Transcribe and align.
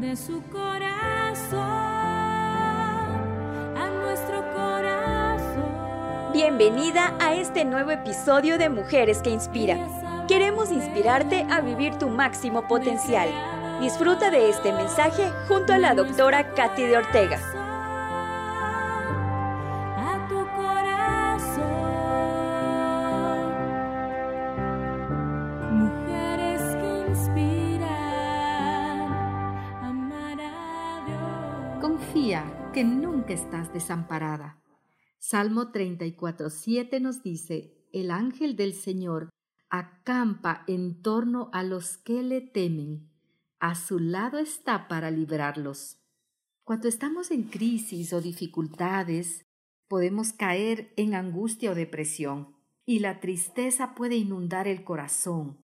de 0.00 0.16
su 0.16 0.42
corazón 0.44 1.60
a 3.76 3.90
nuestro 4.02 4.42
corazón. 4.54 6.32
Bienvenida 6.32 7.14
a 7.20 7.34
este 7.34 7.64
nuevo 7.64 7.90
episodio 7.90 8.58
de 8.58 8.68
Mujeres 8.68 9.18
que 9.18 9.30
Inspiran. 9.30 10.26
Queremos 10.28 10.70
inspirarte 10.70 11.46
a 11.50 11.60
vivir 11.60 11.96
tu 11.96 12.08
máximo 12.08 12.66
potencial. 12.68 13.28
Disfruta 13.80 14.30
de 14.30 14.48
este 14.48 14.72
mensaje 14.72 15.30
junto 15.48 15.72
a 15.74 15.78
la 15.78 15.94
doctora 15.94 16.54
Katy 16.54 16.84
de 16.84 16.96
Ortega. 16.96 17.51
Que 32.74 32.84
nunca 32.84 33.32
estás 33.32 33.72
desamparada. 33.72 34.62
Salmo 35.18 35.72
34.7 35.72 37.00
nos 37.00 37.22
dice, 37.22 37.86
el 37.90 38.10
ángel 38.10 38.54
del 38.54 38.74
Señor 38.74 39.30
acampa 39.70 40.62
en 40.66 41.00
torno 41.00 41.48
a 41.54 41.62
los 41.62 41.96
que 41.96 42.22
le 42.22 42.42
temen. 42.42 43.08
A 43.60 43.74
su 43.74 43.98
lado 43.98 44.36
está 44.36 44.88
para 44.88 45.10
librarlos. 45.10 45.96
Cuando 46.64 46.86
estamos 46.86 47.30
en 47.30 47.44
crisis 47.44 48.12
o 48.12 48.20
dificultades, 48.20 49.46
podemos 49.88 50.34
caer 50.34 50.92
en 50.98 51.14
angustia 51.14 51.70
o 51.70 51.74
depresión, 51.74 52.54
y 52.84 52.98
la 52.98 53.20
tristeza 53.20 53.94
puede 53.94 54.16
inundar 54.16 54.68
el 54.68 54.84
corazón. 54.84 55.62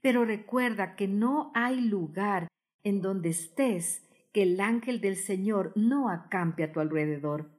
Pero 0.00 0.24
recuerda 0.24 0.96
que 0.96 1.08
no 1.08 1.52
hay 1.54 1.78
lugar 1.78 2.48
en 2.84 3.02
donde 3.02 3.28
estés 3.28 4.02
que 4.32 4.42
el 4.42 4.60
ángel 4.60 5.00
del 5.00 5.16
Señor 5.16 5.72
no 5.76 6.08
acampe 6.08 6.64
a 6.64 6.72
tu 6.72 6.80
alrededor. 6.80 7.50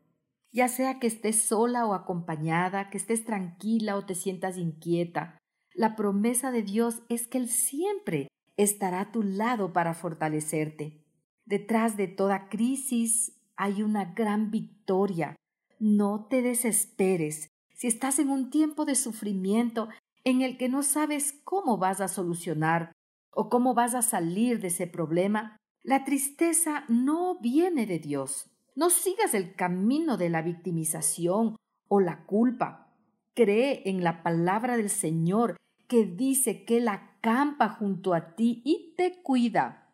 Ya 0.52 0.67
sea 0.67 1.00
que 1.00 1.08
estés 1.08 1.41
sola 1.41 1.86
o 1.86 1.94
acompañada, 1.94 2.89
que 2.89 2.97
estés 2.97 3.25
tranquila 3.25 3.95
o 3.95 4.05
te 4.05 4.16
sientas 4.16 4.58
inquieta, 4.58 5.38
la 5.73 5.95
promesa 5.95 6.52
de 6.52 6.63
Dios 6.63 7.02
es 7.08 7.28
que 7.28 7.38
Él 7.38 7.47
siempre 7.47 8.28
estará 8.58 9.02
a 9.02 9.11
tu 9.11 9.23
lado 9.23 9.72
para 9.72 9.94
fortalecerte. 9.94 11.05
Detrás 11.45 11.97
de 11.97 12.08
toda 12.08 12.50
crisis 12.50 13.39
hay 13.56 13.81
una 13.81 14.13
gran 14.13 14.52
victoria. 14.52 15.35
No 15.80 16.28
te 16.30 16.41
desesperes. 16.41 17.47
Si 17.73 17.88
estás 17.88 18.19
en 18.19 18.30
un 18.30 18.50
tiempo 18.50 18.85
de 18.85 18.95
sufrimiento 18.95 19.89
en 20.23 20.41
el 20.41 20.58
que 20.58 20.69
no 20.69 20.83
sabes 20.83 21.39
cómo 21.44 21.78
vas 21.78 22.02
a 22.02 22.08
solucionar 22.08 22.91
o 23.31 23.50
cómo 23.50 23.73
vas 23.73 23.95
a 23.95 24.02
salir 24.02 24.59
de 24.59 24.67
ese 24.67 24.88
problema, 24.88 25.58
la 25.84 26.04
tristeza 26.04 26.84
no 26.88 27.40
viene 27.40 27.86
de 27.86 28.00
Dios. 28.00 28.52
No 28.76 28.90
sigas 28.90 29.34
el 29.34 29.56
camino 29.56 30.16
de 30.18 30.30
la 30.30 30.42
victimización 30.42 31.56
o 31.88 32.00
la 32.00 32.26
culpa. 32.26 32.94
Cree 33.34 33.82
en 33.86 34.04
la 34.04 34.22
palabra 34.22 34.78
del 34.78 34.90
Señor 34.90 35.58
que 35.88 36.06
dice 36.06 36.66
que 36.66 36.78
Él 36.78 36.88
acampa 36.88 37.70
junto 37.70 38.14
a 38.14 38.36
ti 38.36 38.62
y 38.64 38.94
te 38.96 39.22
cuida. 39.24 39.90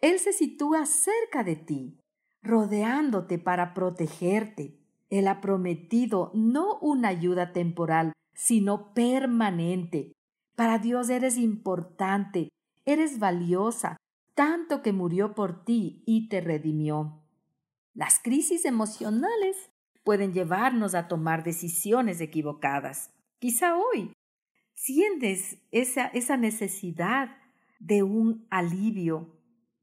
Él 0.00 0.18
se 0.20 0.32
sitúa 0.32 0.86
cerca 0.86 1.42
de 1.42 1.56
ti, 1.56 1.98
rodeándote 2.42 3.38
para 3.38 3.74
protegerte. 3.74 4.78
Él 5.10 5.28
ha 5.28 5.40
prometido 5.40 6.30
no 6.34 6.78
una 6.78 7.08
ayuda 7.08 7.52
temporal, 7.52 8.12
sino 8.34 8.94
permanente. 8.94 10.12
Para 10.54 10.78
Dios 10.78 11.10
eres 11.10 11.36
importante, 11.36 12.50
eres 12.84 13.18
valiosa, 13.18 13.96
tanto 14.34 14.82
que 14.82 14.92
murió 14.92 15.34
por 15.34 15.64
ti 15.64 16.02
y 16.06 16.28
te 16.28 16.40
redimió. 16.40 17.22
Las 17.94 18.18
crisis 18.18 18.64
emocionales 18.64 19.70
pueden 20.02 20.32
llevarnos 20.32 20.94
a 20.94 21.08
tomar 21.08 21.44
decisiones 21.44 22.20
equivocadas. 22.20 23.12
Quizá 23.38 23.76
hoy 23.76 24.12
sientes 24.74 25.58
esa, 25.70 26.06
esa 26.08 26.36
necesidad 26.36 27.36
de 27.78 28.02
un 28.02 28.46
alivio 28.50 29.40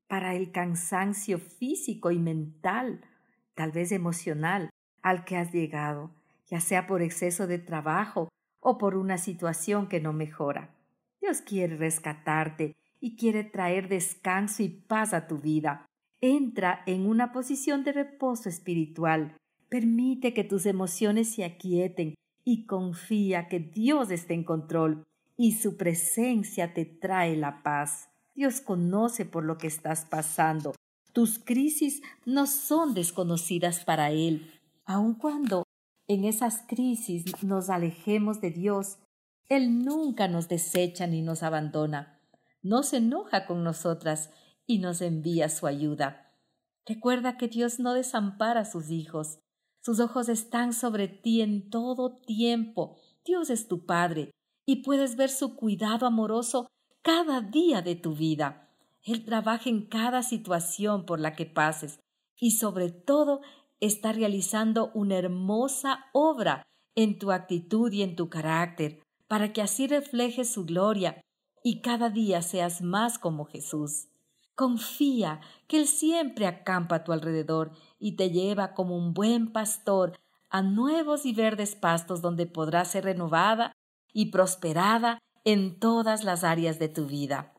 para 0.08 0.36
el 0.36 0.52
cansancio 0.52 1.40
físico 1.40 2.12
y 2.12 2.20
mental, 2.20 3.02
tal 3.56 3.72
vez 3.72 3.92
emocional, 3.92 4.70
al 5.02 5.24
que 5.24 5.38
has 5.38 5.54
llegado, 5.54 6.12
ya 6.48 6.60
sea 6.60 6.86
por 6.86 7.02
exceso 7.02 7.48
de 7.48 7.60
trabajo 7.60 8.30
o 8.60 8.78
por 8.78 8.96
una 8.96 9.18
situación 9.18 9.88
que 9.88 10.02
no 10.02 10.12
mejora. 10.12 10.76
Dios 11.22 11.42
quiere 11.42 11.78
rescatarte 11.78 12.76
y 13.02 13.18
quiere 13.18 13.44
traer 13.44 13.90
descanso 13.90 14.64
y 14.64 14.70
paz 14.70 15.14
a 15.14 15.28
tu 15.28 15.40
vida. 15.40 15.86
Entra 16.22 16.84
en 16.86 17.08
una 17.08 17.34
posición 17.34 17.84
de 17.84 17.92
reposo 17.92 18.48
espiritual. 18.48 19.36
Permite 19.68 20.34
que 20.34 20.44
tus 20.44 20.68
emociones 20.68 21.34
se 21.34 21.44
aquieten 21.44 22.14
y 22.46 22.66
confía 22.68 23.48
que 23.48 23.60
Dios 23.60 24.12
está 24.12 24.34
en 24.34 24.44
control 24.44 25.04
y 25.36 25.54
su 25.54 25.78
presencia 25.78 26.74
te 26.74 26.86
trae 26.86 27.36
la 27.36 27.64
paz. 27.64 28.10
Dios 28.36 28.62
conoce 28.62 29.26
por 29.26 29.44
lo 29.44 29.58
que 29.58 29.68
estás 29.68 30.06
pasando. 30.06 30.74
Tus 31.12 31.40
crisis 31.40 32.02
no 32.26 32.46
son 32.46 32.94
desconocidas 32.94 33.84
para 33.84 34.12
Él. 34.12 34.60
Aun 34.86 35.16
cuando 35.16 35.64
en 36.08 36.26
esas 36.26 36.64
crisis 36.68 37.26
nos 37.44 37.70
alejemos 37.70 38.42
de 38.42 38.52
Dios, 38.52 39.00
Él 39.50 39.84
nunca 39.84 40.28
nos 40.28 40.48
desecha 40.48 41.08
ni 41.08 41.22
nos 41.22 41.42
abandona. 41.42 42.21
No 42.64 42.84
se 42.84 42.98
enoja 42.98 43.46
con 43.46 43.64
nosotras 43.64 44.30
y 44.68 44.80
nos 44.80 45.02
envía 45.02 45.50
su 45.50 45.68
ayuda. 45.68 46.32
Recuerda 46.86 47.38
que 47.38 47.48
Dios 47.48 47.80
no 47.80 47.94
desampara 47.94 48.62
a 48.62 48.66
sus 48.66 48.90
hijos. 48.90 49.40
Sus 49.82 50.00
ojos 50.00 50.30
están 50.30 50.74
sobre 50.74 51.08
ti 51.08 51.42
en 51.42 51.70
todo 51.70 52.18
tiempo. 52.20 52.98
Dios 53.26 53.50
es 53.50 53.68
tu 53.68 53.86
Padre 53.86 54.32
y 54.66 54.84
puedes 54.84 55.16
ver 55.16 55.30
su 55.30 55.56
cuidado 55.56 56.06
amoroso 56.06 56.68
cada 57.02 57.42
día 57.42 57.82
de 57.82 57.96
tu 57.96 58.16
vida. 58.16 58.70
Él 59.04 59.26
trabaja 59.26 59.70
en 59.70 59.88
cada 59.88 60.22
situación 60.22 61.06
por 61.06 61.20
la 61.20 61.36
que 61.36 61.48
pases 61.48 62.00
y 62.40 62.52
sobre 62.52 62.92
todo 62.92 63.42
está 63.80 64.14
realizando 64.14 64.92
una 64.94 65.18
hermosa 65.18 66.06
obra 66.14 66.64
en 66.96 67.18
tu 67.18 67.32
actitud 67.32 67.92
y 67.92 68.04
en 68.04 68.16
tu 68.16 68.30
carácter, 68.30 69.02
para 69.28 69.54
que 69.54 69.62
así 69.62 69.88
reflejes 69.88 70.52
su 70.52 70.66
gloria 70.66 71.22
y 71.64 71.82
cada 71.82 72.10
día 72.10 72.42
seas 72.42 72.82
más 72.82 73.20
como 73.20 73.46
Jesús. 73.46 74.08
Confía 74.56 75.42
que 75.68 75.78
Él 75.78 75.88
siempre 75.88 76.48
acampa 76.48 76.98
a 76.98 77.04
tu 77.04 77.12
alrededor 77.12 77.72
y 78.00 78.16
te 78.16 78.30
lleva 78.30 78.74
como 78.74 78.98
un 78.98 79.14
buen 79.14 79.52
pastor 79.52 80.20
a 80.50 80.62
nuevos 80.62 81.26
y 81.26 81.34
verdes 81.34 81.76
pastos 81.76 82.22
donde 82.22 82.46
podrás 82.46 82.90
ser 82.90 83.06
renovada 83.06 83.72
y 84.14 84.32
prosperada 84.32 85.20
en 85.46 85.80
todas 85.80 86.24
las 86.24 86.44
áreas 86.44 86.78
de 86.78 86.90
tu 86.90 87.06
vida. 87.06 87.54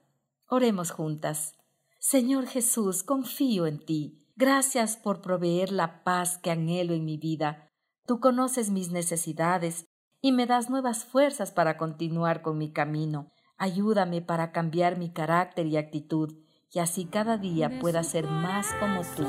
Oremos 0.46 0.90
juntas. 0.90 1.54
Señor 1.98 2.46
Jesús, 2.46 3.02
confío 3.02 3.66
en 3.66 3.78
ti. 3.84 4.26
Gracias 4.36 4.96
por 4.96 5.22
proveer 5.22 5.72
la 5.72 6.04
paz 6.04 6.38
que 6.38 6.50
anhelo 6.50 6.94
en 6.94 7.04
mi 7.04 7.16
vida. 7.16 7.70
Tú 8.06 8.20
conoces 8.20 8.70
mis 8.70 8.90
necesidades 8.90 9.86
y 10.20 10.32
me 10.32 10.46
das 10.46 10.68
nuevas 10.68 11.04
fuerzas 11.04 11.52
para 11.52 11.78
continuar 11.78 12.42
con 12.42 12.58
mi 12.58 12.72
camino. 12.72 13.32
Ayúdame 13.62 14.20
para 14.20 14.50
cambiar 14.50 14.98
mi 14.98 15.08
carácter 15.10 15.68
y 15.68 15.76
actitud 15.76 16.34
y 16.72 16.80
así 16.80 17.04
cada 17.04 17.36
día 17.36 17.70
pueda 17.80 18.02
ser 18.02 18.26
más 18.26 18.66
como 18.80 19.02
tú. 19.02 19.24